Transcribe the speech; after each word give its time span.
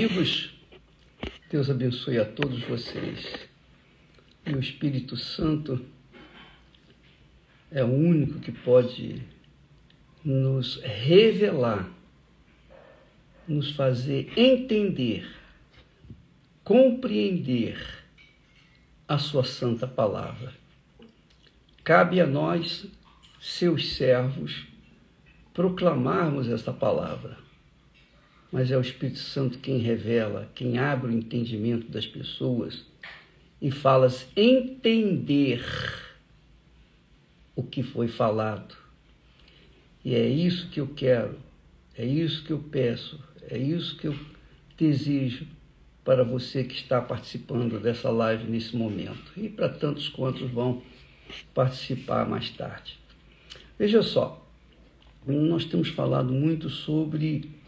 amigos, 0.00 0.50
Deus 1.50 1.68
abençoe 1.68 2.18
a 2.18 2.24
todos 2.24 2.62
vocês. 2.62 3.46
E 4.46 4.54
o 4.54 4.58
Espírito 4.58 5.14
Santo 5.14 5.84
é 7.70 7.84
o 7.84 7.88
único 7.88 8.40
que 8.40 8.50
pode 8.50 9.22
nos 10.24 10.80
revelar, 10.82 11.86
nos 13.46 13.72
fazer 13.72 14.32
entender, 14.38 15.30
compreender 16.64 17.78
a 19.06 19.18
Sua 19.18 19.44
Santa 19.44 19.86
Palavra. 19.86 20.54
Cabe 21.84 22.22
a 22.22 22.26
nós, 22.26 22.86
seus 23.38 23.96
servos, 23.96 24.66
proclamarmos 25.52 26.48
esta 26.48 26.72
palavra 26.72 27.49
mas 28.52 28.70
é 28.70 28.76
o 28.76 28.80
Espírito 28.80 29.18
Santo 29.18 29.58
quem 29.58 29.78
revela, 29.78 30.50
quem 30.54 30.78
abre 30.78 31.08
o 31.08 31.16
entendimento 31.16 31.88
das 31.88 32.06
pessoas 32.06 32.84
e 33.60 33.70
fala-se 33.70 34.26
entender 34.36 35.64
o 37.54 37.62
que 37.62 37.82
foi 37.82 38.08
falado. 38.08 38.74
E 40.04 40.14
é 40.14 40.26
isso 40.26 40.68
que 40.70 40.80
eu 40.80 40.88
quero, 40.88 41.38
é 41.96 42.04
isso 42.04 42.42
que 42.42 42.52
eu 42.52 42.58
peço, 42.58 43.22
é 43.42 43.58
isso 43.58 43.96
que 43.96 44.06
eu 44.08 44.16
desejo 44.76 45.46
para 46.02 46.24
você 46.24 46.64
que 46.64 46.74
está 46.74 47.00
participando 47.00 47.78
dessa 47.78 48.10
live 48.10 48.50
nesse 48.50 48.74
momento 48.74 49.30
e 49.36 49.48
para 49.48 49.68
tantos 49.68 50.08
quantos 50.08 50.50
vão 50.50 50.82
participar 51.54 52.26
mais 52.26 52.50
tarde. 52.50 52.98
Veja 53.78 54.02
só, 54.02 54.44
nós 55.26 55.66
temos 55.66 55.88
falado 55.88 56.32
muito 56.32 56.70
sobre 56.70 57.59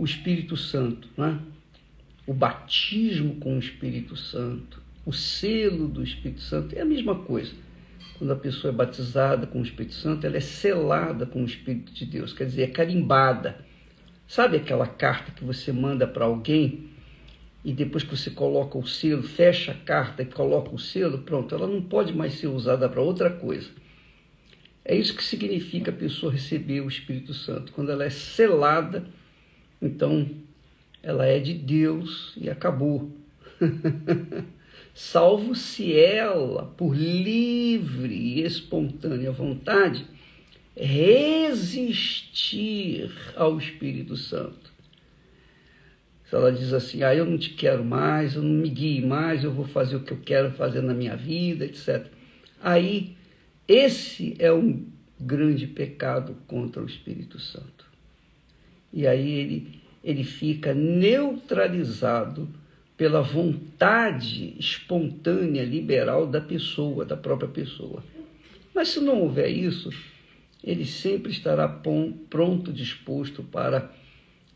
o 0.00 0.04
Espírito 0.06 0.56
Santo, 0.56 1.06
né? 1.14 1.38
o 2.26 2.32
batismo 2.32 3.34
com 3.34 3.56
o 3.56 3.58
Espírito 3.58 4.16
Santo, 4.16 4.82
o 5.04 5.12
selo 5.12 5.86
do 5.86 6.02
Espírito 6.02 6.40
Santo, 6.40 6.74
é 6.74 6.80
a 6.80 6.86
mesma 6.86 7.16
coisa. 7.16 7.52
Quando 8.16 8.32
a 8.32 8.36
pessoa 8.36 8.72
é 8.72 8.74
batizada 8.74 9.46
com 9.46 9.60
o 9.60 9.62
Espírito 9.62 9.92
Santo, 9.92 10.26
ela 10.26 10.38
é 10.38 10.40
selada 10.40 11.26
com 11.26 11.42
o 11.42 11.44
Espírito 11.44 11.92
de 11.92 12.06
Deus, 12.06 12.32
quer 12.32 12.46
dizer, 12.46 12.62
é 12.62 12.66
carimbada. 12.68 13.58
Sabe 14.26 14.56
aquela 14.56 14.86
carta 14.86 15.32
que 15.32 15.44
você 15.44 15.70
manda 15.70 16.06
para 16.06 16.24
alguém 16.24 16.88
e 17.62 17.70
depois 17.70 18.02
que 18.02 18.16
você 18.16 18.30
coloca 18.30 18.78
o 18.78 18.86
selo, 18.86 19.22
fecha 19.22 19.72
a 19.72 19.84
carta 19.84 20.22
e 20.22 20.26
coloca 20.26 20.74
o 20.74 20.78
selo, 20.78 21.18
pronto, 21.18 21.54
ela 21.54 21.66
não 21.66 21.82
pode 21.82 22.16
mais 22.16 22.32
ser 22.32 22.46
usada 22.46 22.88
para 22.88 23.02
outra 23.02 23.28
coisa. 23.28 23.68
É 24.82 24.96
isso 24.96 25.14
que 25.14 25.22
significa 25.22 25.90
a 25.90 25.94
pessoa 25.94 26.32
receber 26.32 26.80
o 26.80 26.88
Espírito 26.88 27.34
Santo, 27.34 27.70
quando 27.74 27.92
ela 27.92 28.02
é 28.02 28.08
selada 28.08 29.04
então, 29.80 30.28
ela 31.02 31.26
é 31.26 31.38
de 31.38 31.54
Deus 31.54 32.34
e 32.36 32.50
acabou. 32.50 33.10
Salvo 34.94 35.54
se 35.54 35.96
ela, 35.96 36.66
por 36.76 36.94
livre 36.94 38.14
e 38.14 38.42
espontânea 38.42 39.32
vontade, 39.32 40.04
resistir 40.76 42.20
ao 43.36 43.56
Espírito 43.58 44.16
Santo. 44.16 44.70
Se 46.24 46.34
ela 46.36 46.52
diz 46.52 46.72
assim, 46.72 47.02
ah, 47.02 47.14
eu 47.14 47.24
não 47.24 47.36
te 47.38 47.50
quero 47.50 47.84
mais, 47.84 48.34
eu 48.36 48.42
não 48.42 48.54
me 48.62 48.68
guie 48.68 49.04
mais, 49.04 49.42
eu 49.42 49.52
vou 49.52 49.64
fazer 49.64 49.96
o 49.96 50.04
que 50.04 50.12
eu 50.12 50.20
quero 50.20 50.52
fazer 50.52 50.80
na 50.80 50.94
minha 50.94 51.16
vida, 51.16 51.64
etc. 51.64 52.06
Aí, 52.62 53.16
esse 53.66 54.36
é 54.38 54.52
um 54.52 54.86
grande 55.18 55.66
pecado 55.66 56.36
contra 56.46 56.82
o 56.82 56.86
Espírito 56.86 57.40
Santo. 57.40 57.79
E 58.92 59.06
aí 59.06 59.30
ele, 59.30 59.80
ele 60.02 60.24
fica 60.24 60.74
neutralizado 60.74 62.48
pela 62.96 63.22
vontade 63.22 64.54
espontânea, 64.58 65.64
liberal 65.64 66.26
da 66.26 66.40
pessoa, 66.40 67.04
da 67.04 67.16
própria 67.16 67.48
pessoa. 67.48 68.04
Mas 68.74 68.88
se 68.88 69.00
não 69.00 69.20
houver 69.22 69.48
isso, 69.48 69.90
ele 70.62 70.84
sempre 70.84 71.32
estará 71.32 71.66
pronto, 71.68 72.72
disposto 72.72 73.42
para 73.42 73.90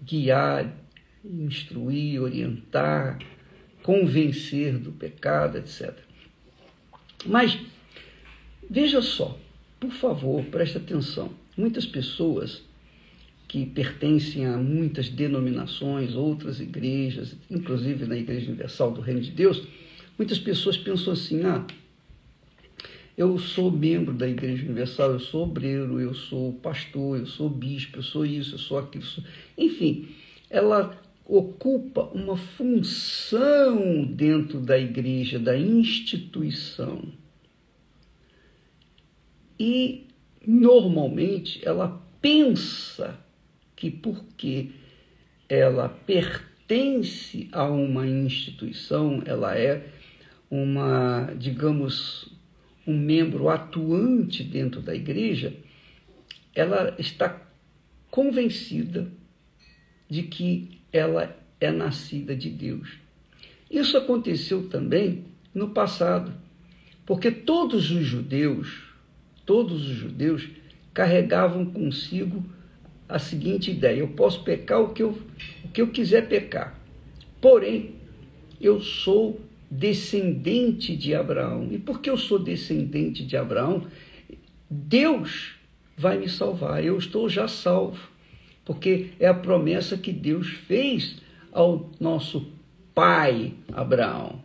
guiar, 0.03 0.71
instruir, 1.25 2.21
orientar, 2.21 3.19
convencer 3.83 4.79
do 4.79 4.93
pecado, 4.93 5.57
etc. 5.57 5.97
Mas 7.25 7.59
veja 8.69 9.01
só, 9.01 9.39
por 9.81 9.91
favor, 9.91 10.45
preste 10.47 10.77
atenção. 10.77 11.33
Muitas 11.57 11.87
pessoas 11.87 12.63
que 13.55 13.65
pertencem 13.67 14.47
a 14.47 14.57
muitas 14.57 15.09
denominações, 15.09 16.17
outras 16.17 16.59
igrejas, 16.59 17.37
inclusive 17.49 18.05
na 18.05 18.17
Igreja 18.17 18.49
Universal 18.49 18.91
do 18.91 19.01
Reino 19.01 19.21
de 19.21 19.31
Deus, 19.31 19.63
muitas 20.19 20.41
pessoas 20.41 20.77
pensam 20.77 21.13
assim: 21.13 21.45
ah, 21.45 21.65
eu 23.17 23.39
sou 23.39 23.71
membro 23.71 24.13
da 24.13 24.29
Igreja 24.29 24.65
Universal, 24.65 25.13
eu 25.13 25.21
sou 25.21 25.45
obreiro, 25.45 26.01
eu 26.01 26.13
sou 26.15 26.55
pastor, 26.55 27.21
eu 27.21 27.27
sou 27.27 27.49
bispo, 27.49 27.99
eu 27.99 28.03
sou 28.03 28.27
isso, 28.27 28.57
eu 28.57 28.59
sou 28.59 28.77
aquilo. 28.77 29.05
Sou... 29.05 29.23
Enfim, 29.57 30.09
ela 30.51 31.01
ocupa 31.25 32.11
uma 32.13 32.37
função 32.37 34.05
dentro 34.05 34.59
da 34.59 34.77
igreja, 34.77 35.39
da 35.39 35.57
instituição. 35.57 37.05
E, 39.57 40.09
normalmente, 40.45 41.61
ela 41.65 42.03
pensa 42.21 43.23
que 43.85 43.91
porque 43.91 44.71
ela 45.47 45.91
pertence 45.91 47.51
a 47.53 47.65
uma 47.65 48.07
instituição, 48.07 49.23
ela 49.27 49.59
é 49.59 49.87
uma, 50.51 51.35
digamos, 51.39 52.33
um 52.87 52.97
membro 52.97 53.51
atuante 53.51 54.43
dentro 54.43 54.81
da 54.81 54.95
igreja, 54.95 55.53
ela 56.55 56.95
está 56.99 57.43
convencida 58.11 59.07
de 60.09 60.23
que 60.23 60.81
ela 60.91 61.37
é 61.61 61.71
nascida 61.71 62.35
de 62.35 62.49
Deus. 62.49 62.89
Isso 63.71 63.99
aconteceu 63.99 64.67
também 64.71 65.27
no 65.55 65.69
passado, 65.71 66.33
porque 67.05 67.31
todos 67.31 67.91
os 67.91 68.07
judeus, 68.07 68.83
todos 69.45 69.87
os 69.87 69.95
judeus 69.95 70.49
carregavam 70.95 71.67
consigo 71.67 72.43
a 73.09 73.19
seguinte 73.19 73.71
ideia: 73.71 74.01
eu 74.01 74.09
posso 74.09 74.43
pecar 74.43 74.81
o 74.81 74.93
que 74.93 75.03
eu, 75.03 75.19
o 75.65 75.69
que 75.69 75.81
eu 75.81 75.89
quiser 75.89 76.29
pecar, 76.29 76.79
porém, 77.41 77.95
eu 78.61 78.81
sou 78.81 79.41
descendente 79.71 80.97
de 80.97 81.15
Abraão. 81.15 81.69
E 81.71 81.79
porque 81.79 82.09
eu 82.09 82.17
sou 82.17 82.39
descendente 82.39 83.25
de 83.25 83.37
Abraão, 83.37 83.87
Deus 84.71 85.57
vai 85.97 86.19
me 86.19 86.29
salvar. 86.29 86.85
Eu 86.85 86.99
estou 86.99 87.29
já 87.29 87.49
salvo, 87.49 88.09
porque 88.65 89.11
é 89.19 89.27
a 89.27 89.35
promessa 89.35 89.97
que 89.97 90.13
Deus 90.13 90.49
fez 90.49 91.17
ao 91.53 91.91
nosso 92.01 92.53
pai 92.95 93.53
Abraão. 93.73 94.43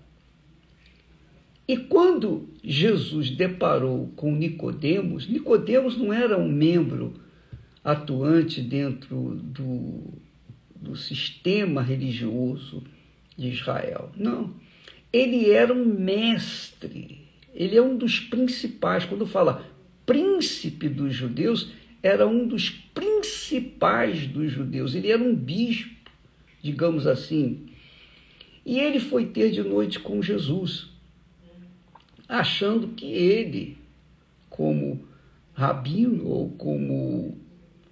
E 1.67 1.77
quando 1.77 2.49
Jesus 2.63 3.29
deparou 3.29 4.11
com 4.15 4.33
Nicodemos, 4.33 5.29
Nicodemos 5.29 5.95
não 5.95 6.11
era 6.11 6.35
um 6.35 6.49
membro 6.49 7.13
atuante 7.83 8.61
dentro 8.61 9.35
do, 9.35 10.13
do 10.75 10.95
sistema 10.95 11.81
religioso 11.81 12.83
de 13.37 13.49
Israel. 13.49 14.11
Não. 14.15 14.53
Ele 15.11 15.49
era 15.49 15.73
um 15.73 15.85
mestre, 15.85 17.25
ele 17.53 17.75
é 17.75 17.81
um 17.81 17.97
dos 17.97 18.19
principais. 18.19 19.05
Quando 19.05 19.25
fala 19.25 19.65
príncipe 20.05 20.87
dos 20.87 21.13
judeus, 21.13 21.71
era 22.01 22.27
um 22.27 22.47
dos 22.47 22.69
principais 22.69 24.27
dos 24.27 24.51
judeus. 24.51 24.93
Ele 24.93 25.11
era 25.11 25.21
um 25.21 25.35
bispo, 25.35 26.11
digamos 26.61 27.07
assim. 27.07 27.67
E 28.65 28.79
ele 28.79 28.99
foi 28.99 29.25
ter 29.25 29.51
de 29.51 29.63
noite 29.63 29.99
com 29.99 30.21
Jesus, 30.21 30.89
achando 32.27 32.89
que 32.89 33.05
ele, 33.05 33.77
como 34.49 35.07
rabino 35.53 36.27
ou 36.27 36.49
como 36.51 37.37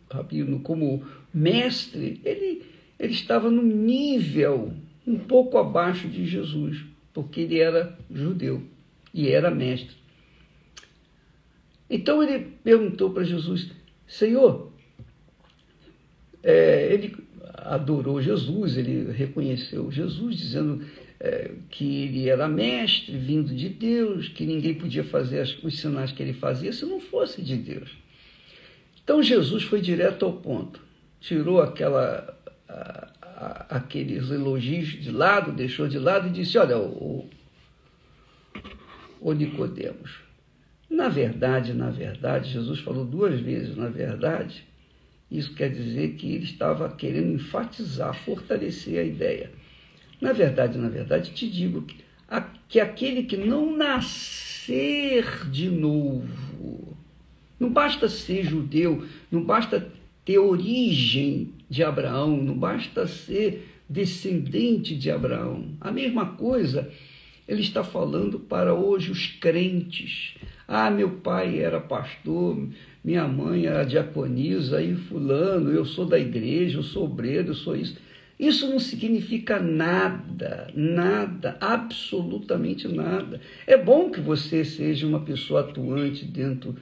Rabino 0.09 0.59
como 0.61 1.05
mestre, 1.33 2.21
ele, 2.23 2.63
ele 2.99 3.13
estava 3.13 3.49
no 3.49 3.61
nível 3.61 4.73
um 5.05 5.17
pouco 5.17 5.57
abaixo 5.57 6.07
de 6.07 6.25
Jesus, 6.25 6.83
porque 7.13 7.41
ele 7.41 7.59
era 7.59 7.97
judeu 8.11 8.61
e 9.13 9.29
era 9.29 9.49
mestre. 9.49 9.95
Então 11.89 12.21
ele 12.21 12.45
perguntou 12.63 13.11
para 13.11 13.23
Jesus, 13.23 13.71
Senhor, 14.05 14.71
é, 16.43 16.93
ele 16.93 17.15
adorou 17.53 18.21
Jesus, 18.21 18.77
ele 18.77 19.11
reconheceu 19.11 19.91
Jesus, 19.91 20.37
dizendo 20.37 20.85
é, 21.19 21.51
que 21.69 22.03
ele 22.03 22.29
era 22.29 22.47
mestre, 22.47 23.17
vindo 23.17 23.53
de 23.55 23.69
Deus, 23.69 24.27
que 24.29 24.45
ninguém 24.45 24.75
podia 24.75 25.03
fazer 25.03 25.41
os 25.63 25.79
sinais 25.79 26.11
que 26.11 26.21
ele 26.21 26.33
fazia 26.33 26.71
se 26.71 26.85
não 26.85 26.99
fosse 26.99 27.41
de 27.41 27.55
Deus. 27.55 28.06
Então 29.07 29.23
Jesus 29.23 29.63
foi 29.63 29.79
direto 29.79 30.25
ao 30.25 30.33
ponto, 30.33 30.81
tirou 31.21 31.61
aquela 31.61 32.37
a, 32.67 33.77
aqueles 33.77 34.29
elogios 34.29 35.01
de 35.01 35.11
lado, 35.11 35.53
deixou 35.53 35.87
de 35.87 35.97
lado 35.97 36.27
e 36.27 36.31
disse: 36.31 36.57
Olha, 36.57 36.77
o, 36.77 37.25
o 39.21 39.31
Nicodemos, 39.31 40.19
na 40.89 41.07
verdade, 41.07 41.71
na 41.71 41.89
verdade, 41.89 42.51
Jesus 42.51 42.81
falou 42.81 43.05
duas 43.05 43.39
vezes, 43.39 43.77
na 43.77 43.87
verdade, 43.87 44.65
isso 45.31 45.53
quer 45.53 45.69
dizer 45.69 46.15
que 46.15 46.33
ele 46.33 46.43
estava 46.43 46.89
querendo 46.89 47.31
enfatizar, 47.31 48.13
fortalecer 48.13 48.99
a 48.99 49.03
ideia. 49.03 49.51
Na 50.19 50.33
verdade, 50.33 50.77
na 50.77 50.89
verdade, 50.89 51.31
te 51.31 51.49
digo 51.49 51.83
que, 51.83 52.03
que 52.67 52.77
aquele 52.81 53.23
que 53.23 53.37
não 53.37 53.73
nascer 53.73 55.49
de 55.49 55.69
novo, 55.69 56.27
não 57.59 57.69
basta 57.69 58.07
ser 58.07 58.43
judeu, 58.43 59.05
não 59.31 59.43
basta 59.43 59.91
ter 60.23 60.37
origem 60.39 61.53
de 61.69 61.83
Abraão, 61.83 62.37
não 62.37 62.57
basta 62.57 63.07
ser 63.07 63.67
descendente 63.89 64.95
de 64.95 65.09
Abraão. 65.09 65.69
A 65.79 65.91
mesma 65.91 66.25
coisa 66.25 66.91
ele 67.47 67.61
está 67.61 67.83
falando 67.83 68.39
para 68.39 68.73
hoje 68.73 69.09
os 69.09 69.27
crentes. 69.27 70.35
Ah, 70.67 70.91
meu 70.91 71.09
pai 71.09 71.59
era 71.59 71.79
pastor, 71.79 72.67
minha 73.03 73.25
mãe 73.25 73.67
era 73.67 73.85
diaconisa, 73.85 74.81
e 74.81 74.95
fulano, 74.95 75.71
eu 75.71 75.85
sou 75.85 76.05
da 76.05 76.19
igreja, 76.19 76.79
eu 76.79 76.83
sou 76.83 77.05
obreiro, 77.05 77.49
eu 77.49 77.55
sou 77.55 77.75
isso. 77.75 77.95
Isso 78.37 78.67
não 78.69 78.79
significa 78.79 79.59
nada, 79.59 80.67
nada, 80.75 81.57
absolutamente 81.59 82.87
nada. 82.87 83.41
É 83.65 83.77
bom 83.77 84.11
que 84.11 84.19
você 84.19 84.63
seja 84.63 85.07
uma 85.07 85.21
pessoa 85.21 85.61
atuante 85.61 86.25
dentro 86.25 86.75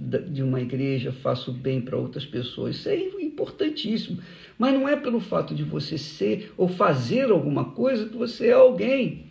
de 0.00 0.42
uma 0.42 0.60
igreja, 0.60 1.12
faça 1.12 1.50
o 1.50 1.54
bem 1.54 1.80
para 1.80 1.96
outras 1.96 2.24
pessoas. 2.24 2.76
Isso 2.76 2.88
é 2.88 2.96
importantíssimo. 2.96 4.18
Mas 4.58 4.72
não 4.72 4.88
é 4.88 4.96
pelo 4.96 5.20
fato 5.20 5.54
de 5.54 5.62
você 5.62 5.98
ser 5.98 6.52
ou 6.56 6.68
fazer 6.68 7.30
alguma 7.30 7.72
coisa 7.72 8.08
que 8.08 8.16
você 8.16 8.48
é 8.48 8.52
alguém, 8.52 9.26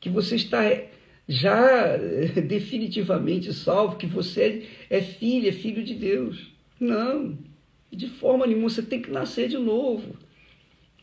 que 0.00 0.08
você 0.08 0.36
está 0.36 0.62
já 1.28 1.96
eh, 1.96 2.40
definitivamente 2.42 3.52
salvo, 3.52 3.96
que 3.96 4.06
você 4.06 4.66
é 4.88 5.00
filho, 5.00 5.48
é 5.48 5.52
filho 5.52 5.84
de 5.84 5.94
Deus. 5.94 6.52
Não, 6.80 7.38
de 7.90 8.08
forma 8.08 8.46
nenhuma, 8.46 8.68
você 8.68 8.82
tem 8.82 9.00
que 9.00 9.10
nascer 9.10 9.48
de 9.48 9.58
novo. 9.58 10.16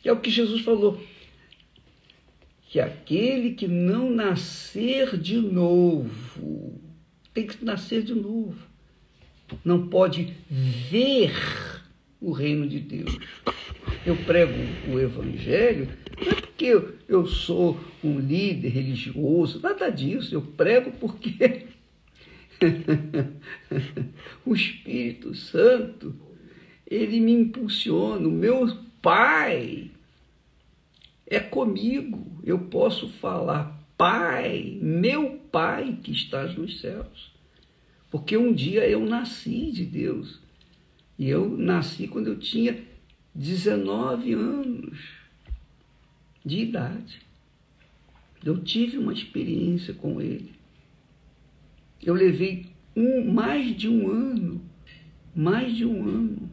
É 0.04 0.12
o 0.12 0.20
que 0.20 0.30
Jesus 0.30 0.62
falou. 0.62 1.00
Que 2.68 2.80
aquele 2.80 3.54
que 3.54 3.68
não 3.68 4.12
nascer 4.12 5.18
de 5.18 5.38
novo, 5.38 6.80
tem 7.34 7.48
que 7.48 7.64
nascer 7.64 8.04
de 8.04 8.14
novo. 8.14 8.69
Não 9.64 9.88
pode 9.88 10.34
ver 10.50 11.34
o 12.22 12.32
reino 12.32 12.68
de 12.68 12.80
Deus. 12.80 13.18
Eu 14.06 14.16
prego 14.18 14.54
o 14.92 15.00
evangelho 15.00 15.88
não 16.20 16.32
é 16.32 16.36
porque 16.36 16.66
eu, 17.08 17.26
sou 17.26 17.80
um 18.04 18.20
líder 18.20 18.70
religioso, 18.70 19.62
nada 19.62 19.90
disso. 19.90 20.36
Eu 20.36 20.42
prego 20.42 20.92
porque 20.92 21.68
o 24.46 24.54
Espírito 24.54 25.34
Santo, 25.34 26.14
ele 26.86 27.20
me 27.20 27.32
impulsiona. 27.32 28.28
O 28.28 28.32
meu 28.32 28.68
Pai 29.02 29.90
é 31.26 31.40
comigo. 31.40 32.42
Eu 32.44 32.60
posso 32.60 33.08
falar, 33.08 33.82
Pai, 33.98 34.78
meu 34.82 35.40
Pai 35.52 35.98
que 36.04 36.12
estás 36.12 36.56
nos 36.56 36.82
céus. 36.82 37.32
Porque 38.10 38.38
um 38.38 38.54
dia 38.54 38.88
eu 38.88 39.06
nasci 39.06 39.72
de 39.72 39.86
Deus. 39.86 40.40
E 41.18 41.30
eu 41.30 41.50
nasci 41.58 42.08
quando 42.08 42.28
eu 42.28 42.40
tinha 42.40 42.82
19 43.36 44.34
anos 44.34 44.98
de 46.46 46.60
idade. 46.60 47.22
Eu 48.44 48.60
tive 48.64 48.98
uma 48.98 49.14
experiência 49.14 49.94
com 49.94 50.22
ele. 50.22 50.54
Eu 52.02 52.14
levei 52.14 52.68
um, 52.96 53.32
mais 53.32 53.76
de 53.76 53.90
um 53.90 54.10
ano, 54.10 54.62
mais 55.36 55.76
de 55.76 55.86
um 55.86 56.08
ano, 56.08 56.50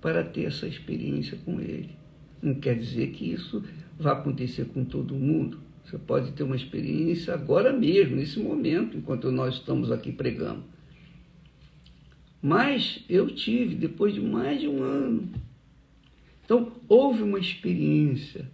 para 0.00 0.22
ter 0.22 0.44
essa 0.44 0.66
experiência 0.66 1.36
com 1.44 1.60
ele. 1.60 1.90
Não 2.40 2.54
quer 2.54 2.78
dizer 2.78 3.10
que 3.10 3.32
isso 3.32 3.64
vai 3.98 4.12
acontecer 4.12 4.66
com 4.66 4.84
todo 4.84 5.14
mundo. 5.14 5.60
Você 5.84 5.98
pode 5.98 6.32
ter 6.32 6.44
uma 6.44 6.56
experiência 6.56 7.34
agora 7.34 7.72
mesmo, 7.72 8.16
nesse 8.16 8.38
momento, 8.38 8.96
enquanto 8.96 9.30
nós 9.32 9.54
estamos 9.54 9.90
aqui 9.90 10.12
pregando. 10.12 10.75
Mas 12.46 13.04
eu 13.08 13.28
tive 13.28 13.74
depois 13.74 14.14
de 14.14 14.20
mais 14.20 14.60
de 14.60 14.68
um 14.68 14.82
ano. 14.82 15.28
Então, 16.44 16.72
houve 16.88 17.22
uma 17.22 17.40
experiência 17.40 18.48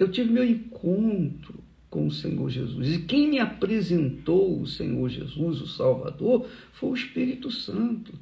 eu 0.00 0.10
tive 0.10 0.32
meu 0.32 0.44
encontro 0.44 1.62
com 1.90 2.06
o 2.06 2.10
Senhor 2.10 2.48
Jesus. 2.48 2.88
E 2.88 3.02
quem 3.02 3.28
me 3.28 3.38
apresentou 3.38 4.58
o 4.58 4.66
Senhor 4.66 5.10
Jesus, 5.10 5.60
o 5.60 5.66
Salvador, 5.66 6.48
foi 6.72 6.88
o 6.88 6.94
Espírito 6.94 7.50
Santo. 7.50 8.14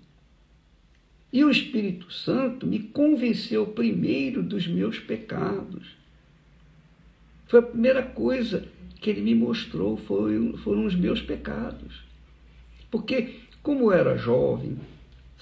E 1.33 1.45
o 1.45 1.51
Espírito 1.51 2.13
Santo 2.13 2.67
me 2.67 2.81
convenceu 2.81 3.65
primeiro 3.65 4.43
dos 4.43 4.67
meus 4.67 4.99
pecados. 4.99 5.97
Foi 7.47 7.61
a 7.61 7.63
primeira 7.63 8.03
coisa 8.03 8.67
que 9.01 9.09
ele 9.09 9.21
me 9.21 9.37
mostrou, 9.37 9.97
foi, 9.97 10.57
foram 10.65 10.85
os 10.85 10.97
meus 10.97 11.23
pecados. 11.23 12.03
Porque, 12.91 13.35
como 13.69 13.93
eu 13.93 13.93
era 13.93 14.17
jovem, 14.17 14.79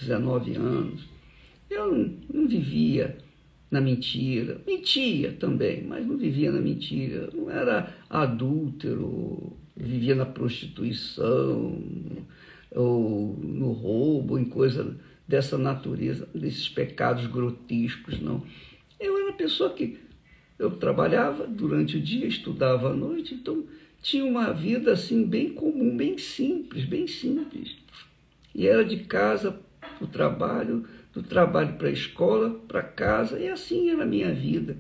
19 0.00 0.56
anos, 0.56 1.08
eu 1.70 1.96
não, 2.34 2.48
vivia 2.48 3.16
na 3.70 3.80
mentira. 3.80 4.60
Mentia 4.66 5.30
também, 5.30 5.84
mas 5.84 6.04
não 6.04 6.16
vivia 6.16 6.50
na 6.50 6.60
mentira. 6.60 7.30
Não 7.32 7.48
era 7.48 7.94
adúltero, 8.10 9.52
vivia 9.76 10.16
na 10.16 10.26
prostituição, 10.26 11.80
ou 12.72 13.38
no 13.40 13.70
roubo, 13.70 14.40
em 14.40 14.44
coisa 14.46 14.96
dessa 15.28 15.56
natureza, 15.56 16.28
desses 16.34 16.68
pecados 16.68 17.28
grotescos, 17.28 18.20
não. 18.20 18.42
Eu 18.98 19.16
era 19.18 19.34
pessoa 19.34 19.70
que 19.70 20.00
eu 20.58 20.72
trabalhava 20.72 21.46
durante 21.46 21.96
o 21.96 22.02
dia, 22.02 22.26
estudava 22.26 22.90
à 22.90 22.92
noite, 22.92 23.34
então 23.34 23.62
tinha 24.02 24.24
uma 24.24 24.52
vida 24.52 24.94
assim 24.94 25.24
bem 25.24 25.50
comum, 25.50 25.96
bem 25.96 26.18
simples, 26.18 26.84
bem 26.84 27.06
simples. 27.06 27.86
E 28.56 28.66
era 28.66 28.82
de 28.82 28.96
casa 29.04 29.60
para 29.98 30.02
o 30.02 30.06
trabalho, 30.06 30.88
do 31.12 31.22
trabalho 31.22 31.74
para 31.74 31.88
a 31.88 31.92
escola, 31.92 32.58
para 32.66 32.82
casa, 32.82 33.38
e 33.38 33.50
assim 33.50 33.90
era 33.90 34.02
a 34.02 34.06
minha 34.06 34.32
vida, 34.32 34.78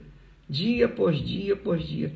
dia 0.48 0.86
após 0.86 1.18
dia 1.18 1.52
após 1.52 1.86
dia. 1.86 2.10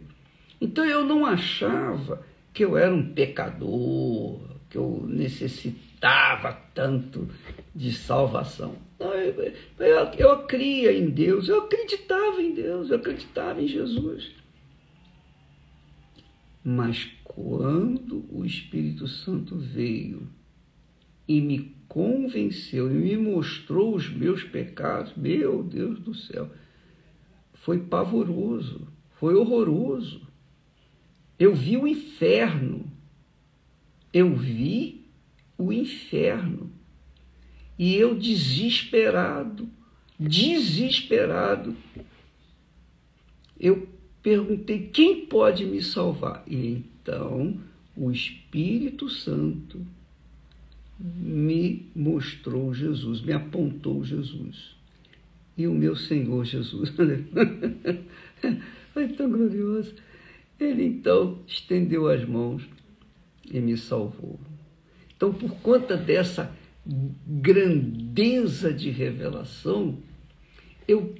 Então 0.59 0.83
eu 0.87 1.05
não 1.05 1.26
achava 1.26 2.25
que 2.55 2.64
eu 2.64 2.79
era 2.79 2.95
um 2.95 3.12
pecador, 3.12 4.40
que 4.71 4.79
eu 4.79 5.05
necessitava 5.07 6.55
tanto 6.75 7.29
de 7.75 7.93
salvação. 7.93 8.76
Não, 8.99 9.12
eu, 9.12 9.52
eu, 9.81 10.05
eu 10.17 10.38
cria 10.45 10.90
em 10.90 11.11
Deus, 11.11 11.47
eu 11.47 11.64
acreditava 11.64 12.40
em 12.40 12.55
Deus, 12.55 12.88
eu 12.88 12.97
acreditava 12.97 13.61
em 13.61 13.69
Jesus. 13.69 14.31
Mas 16.64 17.07
quando 17.23 18.25
o 18.31 18.47
Espírito 18.47 19.07
Santo 19.07 19.57
veio 19.59 20.39
e 21.30 21.40
me 21.40 21.76
convenceu 21.87 22.90
e 22.90 22.94
me 22.94 23.16
mostrou 23.16 23.94
os 23.94 24.10
meus 24.10 24.42
pecados, 24.42 25.14
meu 25.14 25.62
Deus 25.62 26.00
do 26.00 26.12
céu, 26.12 26.50
foi 27.54 27.78
pavoroso, 27.78 28.88
foi 29.12 29.37
horroroso. 29.37 30.22
Eu 31.38 31.54
vi 31.54 31.76
o 31.76 31.87
inferno, 31.87 32.84
eu 34.12 34.34
vi 34.34 35.06
o 35.56 35.72
inferno. 35.72 36.72
E 37.78 37.94
eu 37.94 38.16
desesperado, 38.18 39.70
desesperado, 40.18 41.76
eu 43.58 43.88
perguntei 44.20 44.88
quem 44.88 45.26
pode 45.26 45.64
me 45.64 45.80
salvar. 45.80 46.42
E 46.44 46.66
então 46.66 47.60
o 47.96 48.10
Espírito 48.10 49.08
Santo 49.08 49.87
me 51.00 51.90
mostrou 51.97 52.75
Jesus, 52.75 53.23
me 53.23 53.33
apontou 53.33 54.04
Jesus. 54.04 54.76
E 55.57 55.66
o 55.66 55.73
meu 55.73 55.97
Senhor 55.97 56.45
Jesus, 56.45 56.92
foi 58.92 59.09
tão 59.09 59.30
glorioso. 59.30 59.95
Ele 60.59 60.85
então 60.85 61.38
estendeu 61.47 62.09
as 62.09 62.25
mãos 62.25 62.62
e 63.50 63.61
me 63.61 63.76
salvou. 63.76 64.38
Então, 65.16 65.33
por 65.33 65.52
conta 65.61 65.97
dessa 65.97 66.54
grandeza 67.26 68.73
de 68.73 68.90
revelação, 68.90 69.99
eu 70.87 71.14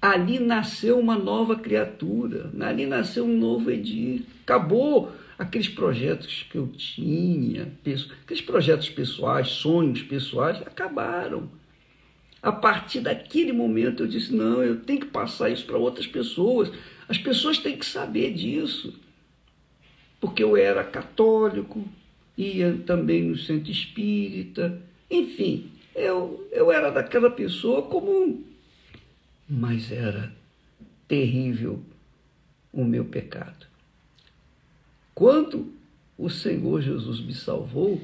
ali 0.00 0.38
nasceu 0.38 0.98
uma 0.98 1.18
nova 1.18 1.56
criatura, 1.56 2.50
ali 2.60 2.86
nasceu 2.86 3.24
um 3.24 3.38
novo 3.38 3.70
Edir. 3.70 4.22
Acabou 4.42 5.12
aqueles 5.38 5.68
projetos 5.68 6.44
que 6.50 6.58
eu 6.58 6.66
tinha, 6.66 7.72
aqueles 8.24 8.40
projetos 8.40 8.90
pessoais, 8.90 9.48
sonhos 9.48 10.02
pessoais, 10.02 10.60
acabaram. 10.62 11.48
A 12.42 12.50
partir 12.50 13.00
daquele 13.00 13.52
momento 13.52 14.02
eu 14.02 14.08
disse: 14.08 14.34
não, 14.34 14.62
eu 14.62 14.80
tenho 14.80 15.00
que 15.00 15.06
passar 15.06 15.50
isso 15.50 15.64
para 15.64 15.78
outras 15.78 16.06
pessoas. 16.06 16.70
As 17.08 17.18
pessoas 17.18 17.58
têm 17.58 17.78
que 17.78 17.86
saber 17.86 18.34
disso. 18.34 18.98
Porque 20.20 20.42
eu 20.42 20.56
era 20.56 20.82
católico, 20.82 21.88
ia 22.36 22.76
também 22.84 23.22
no 23.22 23.38
centro 23.38 23.70
espírita, 23.70 24.82
enfim, 25.08 25.70
eu, 25.94 26.48
eu 26.50 26.72
era 26.72 26.90
daquela 26.90 27.30
pessoa 27.30 27.82
comum. 27.82 28.44
Mas 29.48 29.92
era 29.92 30.32
terrível 31.06 31.80
o 32.72 32.84
meu 32.84 33.04
pecado. 33.04 33.67
Quando 35.18 35.72
o 36.16 36.30
Senhor 36.30 36.80
Jesus 36.80 37.20
me 37.20 37.34
salvou, 37.34 38.00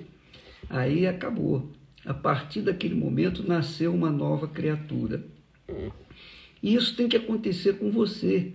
aí 0.69 1.07
acabou. 1.07 1.71
A 2.05 2.13
partir 2.13 2.61
daquele 2.61 2.97
momento 2.97 3.47
nasceu 3.47 3.95
uma 3.95 4.11
nova 4.11 4.49
criatura. 4.49 5.25
E 6.61 6.75
isso 6.75 6.97
tem 6.97 7.07
que 7.07 7.17
acontecer 7.17 7.75
com 7.75 7.93
você. 7.93 8.51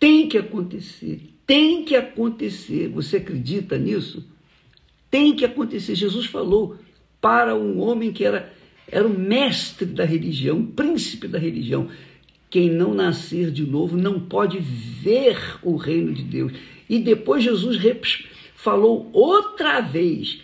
Tem 0.00 0.26
que 0.26 0.38
acontecer. 0.38 1.34
Tem 1.46 1.84
que 1.84 1.94
acontecer. 1.94 2.88
Você 2.88 3.18
acredita 3.18 3.76
nisso? 3.76 4.26
Tem 5.10 5.36
que 5.36 5.44
acontecer. 5.44 5.94
Jesus 5.94 6.24
falou 6.24 6.78
para 7.20 7.54
um 7.54 7.78
homem 7.80 8.14
que 8.14 8.24
era, 8.24 8.50
era 8.88 9.06
o 9.06 9.10
mestre 9.10 9.84
da 9.84 10.06
religião, 10.06 10.58
o 10.60 10.68
príncipe 10.68 11.28
da 11.28 11.38
religião. 11.38 11.90
Quem 12.48 12.70
não 12.70 12.94
nascer 12.94 13.50
de 13.50 13.66
novo 13.66 13.94
não 13.94 14.18
pode 14.18 14.58
ver 14.58 15.58
o 15.62 15.76
reino 15.76 16.14
de 16.14 16.22
Deus. 16.22 16.52
E 16.88 16.98
depois 16.98 17.42
Jesus 17.42 17.78
falou 18.54 19.10
outra 19.12 19.80
vez 19.80 20.42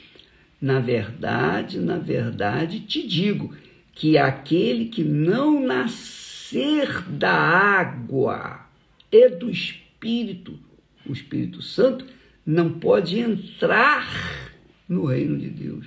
na 0.61 0.79
verdade, 0.79 1.79
na 1.79 1.97
verdade 1.97 2.81
te 2.81 3.07
digo 3.07 3.55
que 3.95 4.19
aquele 4.19 4.87
que 4.87 5.03
não 5.03 5.65
nascer 5.65 7.03
da 7.09 7.33
água 7.33 8.67
e 9.11 9.29
do 9.31 9.51
Espírito, 9.51 10.59
o 11.07 11.13
Espírito 11.13 11.63
Santo, 11.63 12.05
não 12.45 12.79
pode 12.79 13.19
entrar 13.19 14.07
no 14.89 15.07
reino 15.07 15.39
de 15.39 15.49
Deus. 15.49 15.87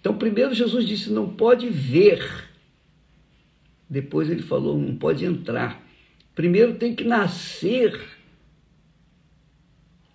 Então, 0.00 0.16
primeiro 0.16 0.54
Jesus 0.54 0.86
disse: 0.86 1.10
não 1.10 1.28
pode 1.28 1.68
ver. 1.68 2.48
Depois 3.88 4.30
ele 4.30 4.42
falou: 4.42 4.78
não 4.78 4.96
pode 4.96 5.24
entrar. 5.24 5.82
Primeiro 6.34 6.74
tem 6.74 6.94
que 6.94 7.04
nascer. 7.04 8.00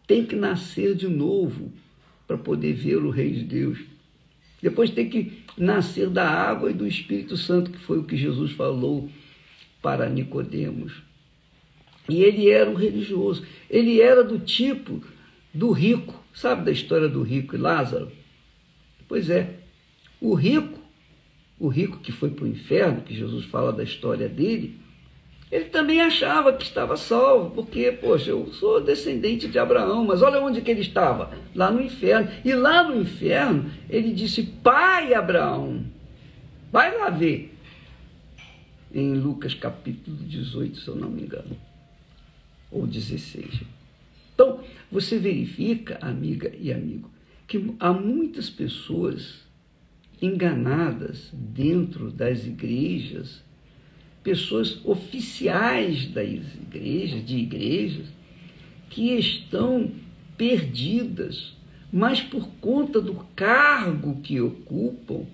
Tem 0.07 0.25
que 0.25 0.35
nascer 0.35 0.95
de 0.95 1.07
novo 1.07 1.71
para 2.27 2.37
poder 2.37 2.73
ver 2.73 2.97
o 2.97 3.09
Rei 3.09 3.31
de 3.31 3.43
Deus. 3.43 3.79
Depois 4.61 4.89
tem 4.89 5.09
que 5.09 5.43
nascer 5.57 6.09
da 6.09 6.27
água 6.27 6.71
e 6.71 6.73
do 6.73 6.87
Espírito 6.87 7.37
Santo, 7.37 7.71
que 7.71 7.79
foi 7.79 7.99
o 7.99 8.03
que 8.03 8.17
Jesus 8.17 8.51
falou 8.51 9.09
para 9.81 10.09
Nicodemos. 10.09 11.03
E 12.09 12.23
ele 12.23 12.49
era 12.49 12.69
um 12.69 12.75
religioso. 12.75 13.45
Ele 13.69 13.99
era 14.01 14.23
do 14.23 14.39
tipo 14.39 15.01
do 15.53 15.71
rico. 15.71 16.23
Sabe 16.33 16.65
da 16.65 16.71
história 16.71 17.07
do 17.07 17.23
rico 17.23 17.55
e 17.55 17.59
Lázaro? 17.59 18.11
Pois 19.07 19.29
é. 19.29 19.59
O 20.19 20.33
rico, 20.33 20.79
o 21.59 21.67
rico 21.67 21.99
que 21.99 22.11
foi 22.11 22.29
para 22.29 22.45
o 22.45 22.47
inferno, 22.47 23.01
que 23.01 23.15
Jesus 23.15 23.45
fala 23.45 23.71
da 23.71 23.83
história 23.83 24.27
dele, 24.27 24.79
ele 25.55 25.65
também 25.65 26.01
achava 26.01 26.51
que 26.51 26.63
estava 26.63 26.97
salvo, 26.97 27.51
porque, 27.51 27.89
poxa, 27.89 28.31
eu 28.31 28.51
sou 28.51 28.83
descendente 28.83 29.47
de 29.47 29.57
Abraão, 29.57 30.03
mas 30.03 30.21
olha 30.21 30.41
onde 30.41 30.59
que 30.59 30.69
ele 30.69 30.81
estava, 30.81 31.31
lá 31.55 31.71
no 31.71 31.81
inferno. 31.81 32.29
E 32.43 32.53
lá 32.53 32.83
no 32.83 32.99
inferno, 32.99 33.71
ele 33.89 34.11
disse, 34.11 34.43
pai 34.43 35.13
Abraão, 35.13 35.85
vai 36.69 36.97
lá 36.97 37.09
ver. 37.09 37.53
Em 38.93 39.13
Lucas 39.13 39.53
capítulo 39.53 40.17
18, 40.17 40.77
se 40.77 40.87
eu 40.89 40.95
não 40.97 41.09
me 41.09 41.21
engano, 41.21 41.55
ou 42.69 42.85
16. 42.85 43.61
Então, 44.33 44.59
você 44.91 45.17
verifica, 45.17 45.97
amiga 46.01 46.51
e 46.59 46.73
amigo, 46.73 47.09
que 47.47 47.73
há 47.79 47.93
muitas 47.93 48.49
pessoas 48.49 49.35
enganadas 50.21 51.29
dentro 51.31 52.11
das 52.11 52.45
igrejas 52.45 53.41
pessoas 54.25 54.83
oficiais 54.83 56.07
das 56.07 56.27
igrejas, 56.27 57.23
de 57.23 57.37
igrejas, 57.37 58.07
que 58.89 59.11
estão 59.11 59.91
perdidas, 60.35 61.53
mas 61.93 62.19
por 62.21 62.47
conta 62.59 62.99
do 62.99 63.13
cargo 63.35 64.19
que 64.21 64.41
ocupam, 64.41 65.27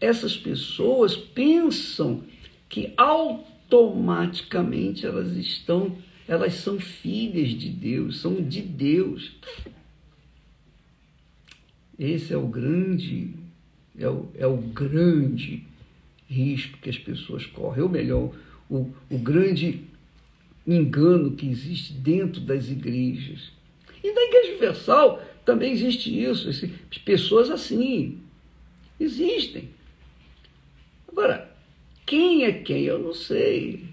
essas 0.00 0.36
pessoas 0.36 1.16
pensam 1.16 2.24
que 2.68 2.92
automaticamente 2.96 5.06
elas 5.06 5.36
estão, 5.36 5.96
elas 6.26 6.54
são 6.54 6.80
filhas 6.80 7.50
de 7.50 7.68
Deus, 7.68 8.18
são 8.18 8.42
de 8.42 8.60
Deus. 8.60 9.30
Esse 11.96 12.32
é 12.32 12.36
o 12.36 12.48
grande, 12.48 13.34
é 13.96 14.08
o, 14.08 14.28
é 14.34 14.48
o 14.48 14.56
grande 14.56 15.70
risco 16.32 16.78
que 16.78 16.90
as 16.90 16.98
pessoas 16.98 17.46
correm, 17.46 17.82
ou 17.82 17.88
melhor, 17.88 18.32
o, 18.70 18.90
o 19.10 19.18
grande 19.18 19.84
engano 20.66 21.32
que 21.32 21.48
existe 21.48 21.92
dentro 21.92 22.40
das 22.40 22.68
igrejas. 22.68 23.52
E 24.02 24.12
na 24.12 24.20
Igreja 24.22 24.48
Universal 24.50 25.22
também 25.44 25.72
existe 25.72 26.22
isso, 26.22 26.50
pessoas 27.04 27.50
assim. 27.50 28.18
Existem. 28.98 29.70
Agora, 31.08 31.50
quem 32.06 32.44
é 32.44 32.52
quem? 32.52 32.84
Eu 32.84 32.98
não 32.98 33.12
sei. 33.12 33.84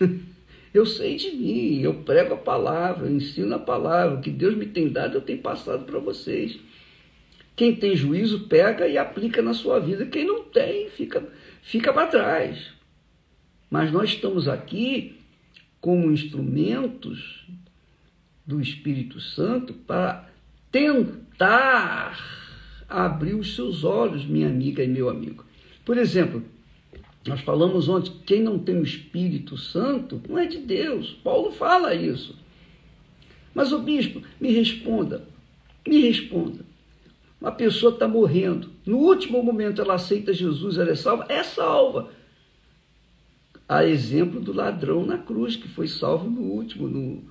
Eu 0.74 0.84
sei 0.84 1.14
de 1.14 1.30
mim, 1.30 1.82
eu 1.82 1.94
prego 2.02 2.34
a 2.34 2.36
palavra, 2.36 3.06
eu 3.06 3.14
ensino 3.14 3.54
a 3.54 3.60
palavra. 3.60 4.18
O 4.18 4.20
que 4.20 4.28
Deus 4.28 4.56
me 4.56 4.66
tem 4.66 4.88
dado, 4.88 5.14
eu 5.14 5.20
tenho 5.20 5.38
passado 5.38 5.84
para 5.84 6.00
vocês. 6.00 6.58
Quem 7.54 7.76
tem 7.76 7.94
juízo, 7.94 8.48
pega 8.48 8.88
e 8.88 8.98
aplica 8.98 9.40
na 9.40 9.54
sua 9.54 9.78
vida. 9.78 10.04
Quem 10.04 10.26
não 10.26 10.42
tem, 10.42 10.90
fica 10.90 11.24
fica 11.64 11.92
para 11.92 12.06
trás. 12.06 12.72
Mas 13.68 13.90
nós 13.90 14.10
estamos 14.10 14.46
aqui 14.46 15.18
como 15.80 16.12
instrumentos 16.12 17.44
do 18.46 18.60
Espírito 18.60 19.20
Santo 19.20 19.72
para 19.72 20.28
tentar 20.70 22.18
abrir 22.88 23.34
os 23.34 23.54
seus 23.56 23.82
olhos, 23.82 24.24
minha 24.24 24.48
amiga 24.48 24.84
e 24.84 24.88
meu 24.88 25.08
amigo. 25.08 25.44
Por 25.84 25.98
exemplo, 25.98 26.44
nós 27.26 27.40
falamos 27.40 27.88
ontem, 27.88 28.12
quem 28.24 28.42
não 28.42 28.58
tem 28.58 28.76
o 28.76 28.84
Espírito 28.84 29.56
Santo 29.56 30.22
não 30.28 30.38
é 30.38 30.46
de 30.46 30.58
Deus. 30.58 31.12
Paulo 31.24 31.50
fala 31.50 31.94
isso. 31.94 32.38
Mas 33.54 33.72
o 33.72 33.78
bispo, 33.80 34.22
me 34.40 34.50
responda, 34.52 35.26
me 35.86 36.00
responda. 36.00 36.64
Uma 37.40 37.52
pessoa 37.52 37.92
está 37.92 38.06
morrendo. 38.06 38.73
No 38.86 38.98
último 38.98 39.42
momento 39.42 39.80
ela 39.80 39.94
aceita 39.94 40.32
Jesus, 40.32 40.76
ela 40.76 40.90
é 40.90 40.94
salva, 40.94 41.26
é 41.28 41.42
salva. 41.42 42.10
A 43.68 43.84
exemplo 43.84 44.40
do 44.40 44.52
ladrão 44.52 45.06
na 45.06 45.16
cruz, 45.16 45.56
que 45.56 45.68
foi 45.68 45.88
salvo 45.88 46.28
no 46.28 46.42
último, 46.42 46.86
no, 46.86 47.22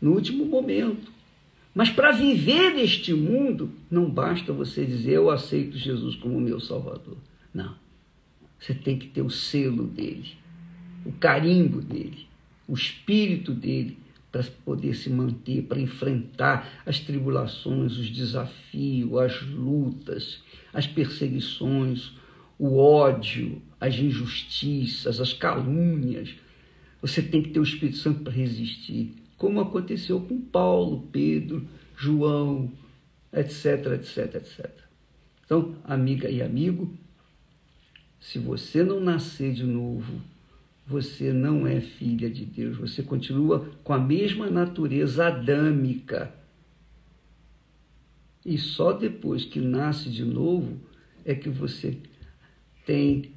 no 0.00 0.12
último 0.12 0.44
momento. 0.44 1.12
Mas 1.74 1.88
para 1.88 2.10
viver 2.10 2.74
neste 2.74 3.14
mundo, 3.14 3.70
não 3.90 4.10
basta 4.10 4.52
você 4.52 4.84
dizer 4.84 5.12
eu 5.12 5.30
aceito 5.30 5.78
Jesus 5.78 6.16
como 6.16 6.40
meu 6.40 6.60
Salvador. 6.60 7.16
Não. 7.54 7.74
Você 8.58 8.74
tem 8.74 8.98
que 8.98 9.08
ter 9.08 9.22
o 9.22 9.30
selo 9.30 9.84
dele, 9.84 10.32
o 11.04 11.12
carimbo 11.12 11.80
dele, 11.80 12.26
o 12.68 12.74
espírito 12.74 13.52
dele, 13.52 13.96
para 14.32 14.42
poder 14.64 14.94
se 14.94 15.10
manter, 15.10 15.62
para 15.64 15.78
enfrentar 15.78 16.82
as 16.86 16.98
tribulações, 16.98 17.98
os 17.98 18.08
desafios, 18.08 19.14
as 19.18 19.42
lutas, 19.42 20.42
as 20.72 20.86
perseguições, 20.86 22.12
o 22.58 22.78
ódio, 22.78 23.60
as 23.78 23.94
injustiças, 23.96 25.20
as 25.20 25.34
calúnias. 25.34 26.34
Você 27.02 27.20
tem 27.20 27.42
que 27.42 27.50
ter 27.50 27.60
o 27.60 27.64
Espírito 27.64 27.98
Santo 27.98 28.22
para 28.22 28.32
resistir, 28.32 29.14
como 29.36 29.60
aconteceu 29.60 30.18
com 30.20 30.40
Paulo, 30.40 31.06
Pedro, 31.12 31.68
João, 31.94 32.72
etc, 33.32 33.92
etc, 33.94 34.36
etc. 34.36 34.70
Então, 35.44 35.76
amiga 35.84 36.30
e 36.30 36.40
amigo, 36.40 36.96
se 38.18 38.38
você 38.38 38.82
não 38.82 39.00
nascer 39.00 39.52
de 39.52 39.64
novo, 39.64 40.22
você 40.86 41.32
não 41.32 41.66
é 41.66 41.80
filha 41.80 42.28
de 42.28 42.44
Deus, 42.44 42.76
você 42.76 43.02
continua 43.02 43.70
com 43.84 43.92
a 43.92 43.98
mesma 43.98 44.50
natureza 44.50 45.26
adâmica. 45.26 46.34
E 48.44 48.58
só 48.58 48.92
depois 48.92 49.44
que 49.44 49.60
nasce 49.60 50.10
de 50.10 50.24
novo 50.24 50.80
é 51.24 51.34
que 51.34 51.48
você 51.48 51.96
tem 52.84 53.32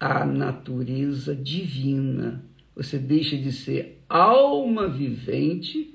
a 0.00 0.24
natureza 0.24 1.36
divina. 1.36 2.42
Você 2.74 2.98
deixa 2.98 3.36
de 3.36 3.52
ser 3.52 4.02
alma 4.08 4.88
vivente 4.88 5.94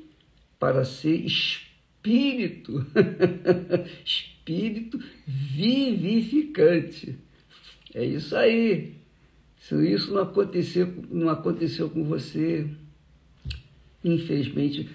para 0.60 0.86
ser 0.86 1.16
espírito, 1.26 2.86
espírito 4.06 5.00
vivificante. 5.26 7.18
É 7.94 8.06
isso 8.06 8.36
aí. 8.36 8.99
Se 9.60 9.76
isso 9.94 10.14
não 10.14 10.22
aconteceu, 10.22 10.94
não 11.10 11.30
aconteceu 11.30 11.90
com 11.90 12.04
você, 12.06 12.68
infelizmente, 14.04 14.90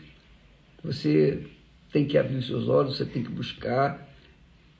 você 0.82 1.46
tem 1.92 2.06
que 2.06 2.18
abrir 2.18 2.36
os 2.36 2.46
seus 2.46 2.68
olhos, 2.68 2.96
você 2.96 3.04
tem 3.04 3.22
que 3.22 3.30
buscar. 3.30 4.08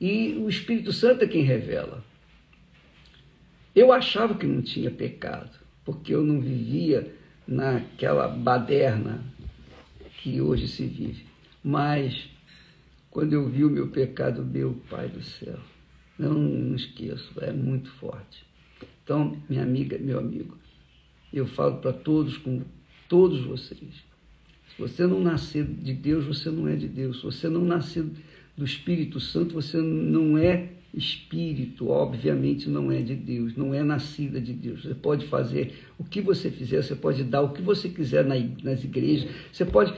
E 0.01 0.33
o 0.33 0.49
Espírito 0.49 0.91
Santo 0.91 1.23
é 1.23 1.27
quem 1.27 1.43
revela. 1.43 2.03
Eu 3.75 3.91
achava 3.91 4.35
que 4.35 4.45
não 4.45 4.61
tinha 4.61 4.89
pecado, 4.89 5.57
porque 5.83 6.13
eu 6.13 6.23
não 6.23 6.41
vivia 6.41 7.13
naquela 7.47 8.27
baderna 8.27 9.23
que 10.21 10.41
hoje 10.41 10.67
se 10.67 10.85
vive. 10.87 11.25
Mas, 11.63 12.29
quando 13.11 13.33
eu 13.33 13.47
vi 13.47 13.63
o 13.63 13.69
meu 13.69 13.87
pecado, 13.89 14.43
meu 14.43 14.81
Pai 14.89 15.07
do 15.07 15.21
céu, 15.21 15.59
não, 16.17 16.33
não 16.33 16.75
esqueço, 16.75 17.31
é 17.41 17.51
muito 17.51 17.89
forte. 17.91 18.45
Então, 19.05 19.37
minha 19.47 19.61
amiga, 19.61 19.97
meu 19.99 20.19
amigo, 20.19 20.57
eu 21.31 21.45
falo 21.45 21.77
para 21.77 21.93
todos, 21.93 22.37
com 22.37 22.63
todos 23.07 23.45
vocês, 23.45 24.03
se 24.75 24.81
você 24.81 25.05
não 25.07 25.21
nascer 25.21 25.63
de 25.63 25.93
Deus, 25.93 26.25
você 26.25 26.49
não 26.49 26.67
é 26.67 26.75
de 26.75 26.87
Deus. 26.87 27.17
Se 27.17 27.23
você 27.23 27.47
não 27.47 27.61
nascer 27.63 28.03
do 28.57 28.65
Espírito 28.65 29.19
Santo, 29.19 29.53
você 29.53 29.77
não 29.77 30.37
é 30.37 30.69
espírito, 30.93 31.89
obviamente 31.89 32.69
não 32.69 32.91
é 32.91 33.01
de 33.01 33.15
Deus, 33.15 33.55
não 33.55 33.73
é 33.73 33.83
nascida 33.83 34.39
de 34.39 34.53
Deus. 34.53 34.83
Você 34.83 34.95
pode 34.95 35.27
fazer 35.27 35.77
o 35.97 36.03
que 36.03 36.21
você 36.21 36.49
fizer, 36.49 36.81
você 36.81 36.95
pode 36.95 37.23
dar 37.23 37.41
o 37.41 37.53
que 37.53 37.61
você 37.61 37.89
quiser 37.89 38.25
nas 38.25 38.83
igrejas, 38.83 39.29
você 39.51 39.65
pode 39.65 39.93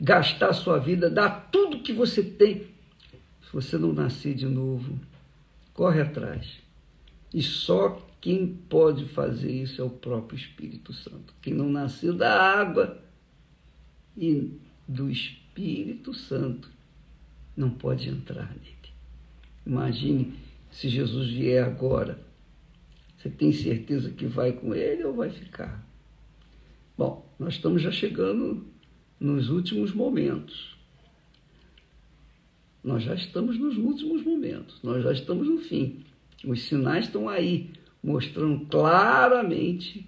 gastar 0.00 0.48
a 0.48 0.52
sua 0.52 0.78
vida, 0.78 1.10
dar 1.10 1.48
tudo 1.52 1.82
que 1.82 1.92
você 1.92 2.22
tem. 2.22 2.66
Se 3.42 3.52
você 3.52 3.76
não 3.76 3.92
nascer 3.92 4.34
de 4.34 4.46
novo, 4.46 4.98
corre 5.74 6.00
atrás. 6.00 6.58
E 7.34 7.42
só 7.42 8.00
quem 8.22 8.46
pode 8.46 9.04
fazer 9.06 9.50
isso 9.50 9.82
é 9.82 9.84
o 9.84 9.90
próprio 9.90 10.38
Espírito 10.38 10.92
Santo. 10.92 11.34
Quem 11.42 11.52
não 11.52 11.68
nasceu 11.68 12.14
da 12.14 12.32
água 12.32 13.02
e 14.16 14.48
do 14.86 15.10
Espírito 15.10 16.14
Santo 16.14 16.70
não 17.56 17.68
pode 17.68 18.08
entrar 18.08 18.48
nele. 18.50 18.76
Imagine 19.66 20.34
se 20.70 20.88
Jesus 20.88 21.30
vier 21.30 21.64
agora. 21.64 22.24
Você 23.16 23.28
tem 23.28 23.52
certeza 23.52 24.12
que 24.12 24.26
vai 24.26 24.52
com 24.52 24.72
ele 24.72 25.02
ou 25.02 25.14
vai 25.14 25.30
ficar? 25.30 25.84
Bom, 26.96 27.28
nós 27.40 27.54
estamos 27.54 27.82
já 27.82 27.90
chegando 27.90 28.64
nos 29.18 29.50
últimos 29.50 29.92
momentos. 29.92 30.76
Nós 32.84 33.02
já 33.02 33.16
estamos 33.16 33.58
nos 33.58 33.76
últimos 33.76 34.22
momentos, 34.22 34.80
nós 34.80 35.02
já 35.02 35.12
estamos 35.12 35.48
no 35.48 35.58
fim. 35.58 36.04
Os 36.44 36.62
sinais 36.62 37.06
estão 37.06 37.28
aí, 37.28 37.70
mostrando 38.02 38.66
claramente 38.66 40.06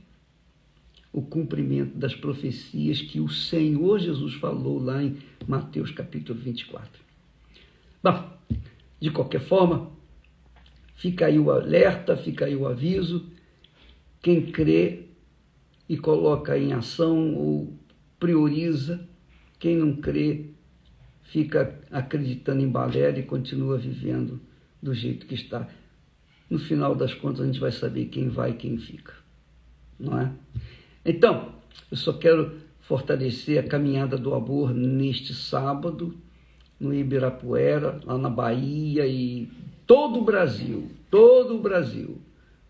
o 1.13 1.23
cumprimento 1.23 1.97
das 1.97 2.15
profecias 2.15 3.01
que 3.01 3.21
o 3.21 3.29
Senhor 3.29 4.01
Jesus 4.01 4.35
falou 4.35 4.83
lá 4.83 5.03
em 5.03 5.17
Mateus 5.47 5.93
capítulo 5.93 6.39
24. 6.41 7.01
Bom, 8.03 8.31
de 9.01 9.11
qualquer 9.11 9.41
forma, 9.41 9.93
fica 10.97 11.27
aí 11.27 11.39
o 11.39 11.51
alerta, 11.51 12.17
fica 12.17 12.47
aí 12.47 12.57
o 12.57 12.67
aviso. 12.67 13.31
Quem 14.21 14.47
crê 14.47 15.05
e 15.89 15.97
coloca 15.97 16.59
em 16.59 16.73
ação 16.73 17.35
ou 17.37 17.79
prioriza, 18.19 19.07
quem 19.59 19.77
não 19.77 19.97
crê 19.97 20.47
fica 21.25 21.81
acreditando 21.91 22.63
em 22.63 22.69
balela 22.69 23.19
e 23.19 23.23
continua 23.23 23.79
vivendo 23.79 24.41
do 24.83 24.95
jeito 24.95 25.27
que 25.27 25.35
está. 25.35 25.69
No 26.55 26.61
final 26.61 26.95
das 26.95 27.13
contas, 27.13 27.41
a 27.41 27.47
gente 27.47 27.59
vai 27.59 27.73
saber 27.73 28.05
quem 28.05 28.29
vai 28.29 28.53
e 28.53 28.55
quem 28.55 28.79
fica, 28.79 29.13
não 29.99 30.21
é? 30.21 30.31
Então, 31.05 31.49
eu 31.91 31.97
só 31.97 32.13
quero 32.13 32.61
fortalecer 32.79 33.59
a 33.59 33.67
caminhada 33.67 34.17
do 34.17 34.33
amor 34.33 34.73
neste 34.73 35.35
sábado, 35.35 36.15
no 36.79 36.95
Ibirapuera, 36.95 37.99
lá 38.05 38.17
na 38.17 38.31
Bahia 38.31 39.05
e 39.05 39.51
todo 39.85 40.21
o 40.21 40.25
Brasil, 40.25 40.93
todo 41.11 41.57
o 41.57 41.61
Brasil, 41.61 42.21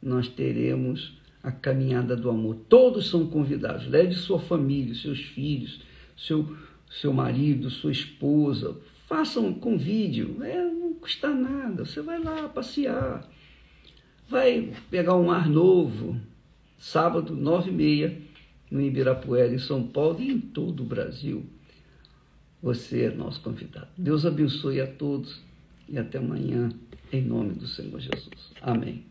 nós 0.00 0.28
teremos 0.28 1.20
a 1.42 1.52
caminhada 1.52 2.16
do 2.16 2.30
amor. 2.30 2.56
Todos 2.66 3.10
são 3.10 3.26
convidados. 3.26 3.86
Leve 3.86 4.14
sua 4.14 4.40
família, 4.40 4.94
seus 4.94 5.20
filhos, 5.20 5.82
seu, 6.16 6.56
seu 6.88 7.12
marido, 7.12 7.68
sua 7.68 7.92
esposa. 7.92 8.78
Façam 9.06 9.52
com 9.52 9.76
vídeo. 9.76 10.42
É, 10.42 10.64
não 10.64 10.94
custa 10.94 11.28
nada. 11.28 11.84
Você 11.84 12.00
vai 12.00 12.18
lá 12.18 12.48
passear. 12.48 13.28
Vai 14.34 14.72
pegar 14.90 15.14
um 15.14 15.30
ar 15.30 15.48
novo. 15.48 16.20
Sábado, 16.76 17.36
nove 17.36 17.70
e 17.70 17.72
meia 17.72 18.18
no 18.68 18.80
Ibirapuera, 18.80 19.54
em 19.54 19.60
São 19.60 19.86
Paulo 19.86 20.20
e 20.20 20.28
em 20.28 20.40
todo 20.40 20.80
o 20.80 20.84
Brasil. 20.84 21.46
Você 22.60 23.04
é 23.04 23.14
nosso 23.14 23.40
convidado. 23.40 23.86
Deus 23.96 24.26
abençoe 24.26 24.80
a 24.80 24.88
todos 24.88 25.40
e 25.88 25.96
até 25.96 26.18
amanhã, 26.18 26.68
em 27.12 27.22
nome 27.22 27.54
do 27.54 27.68
Senhor 27.68 28.00
Jesus. 28.00 28.50
Amém. 28.60 29.04